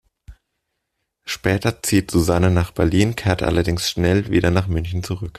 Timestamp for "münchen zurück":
4.65-5.29